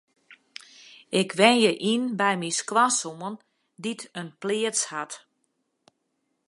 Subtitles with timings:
[1.19, 3.35] Ik wenje yn by my skoansoan
[3.83, 5.11] dy't in pleats hat.